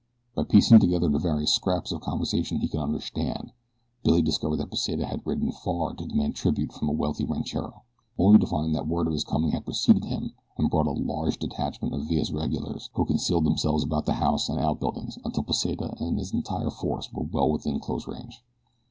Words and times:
By 0.33 0.45
piecing 0.45 0.79
together 0.79 1.07
the 1.07 1.19
various 1.19 1.53
scraps 1.53 1.91
of 1.91 2.01
conversation 2.01 2.57
he 2.57 2.67
could 2.67 2.79
understand 2.79 3.51
Billy 4.03 4.23
discovered 4.23 4.55
that 4.57 4.71
Pesita 4.71 5.05
had 5.05 5.21
ridden 5.27 5.51
far 5.51 5.93
to 5.93 6.07
demand 6.07 6.33
tribute 6.33 6.73
from 6.73 6.89
a 6.89 6.91
wealthy 6.91 7.23
ranchero, 7.23 7.83
only 8.17 8.39
to 8.39 8.47
find 8.47 8.73
that 8.73 8.87
word 8.87 9.05
of 9.05 9.13
his 9.13 9.23
coming 9.23 9.51
had 9.51 9.63
preceded 9.63 10.05
him 10.05 10.31
and 10.57 10.71
brought 10.71 10.87
a 10.87 10.91
large 10.91 11.37
detachment 11.37 11.93
of 11.93 12.07
Villa's 12.07 12.33
regulars 12.33 12.89
who 12.95 13.05
concealed 13.05 13.43
themselves 13.45 13.83
about 13.83 14.07
the 14.07 14.13
house 14.13 14.49
and 14.49 14.59
outbuildings 14.59 15.19
until 15.23 15.43
Pesita 15.43 15.93
and 16.01 16.17
his 16.17 16.33
entire 16.33 16.71
force 16.71 17.13
were 17.13 17.27
well 17.31 17.51
within 17.51 17.79
close 17.79 18.07
range. 18.07 18.43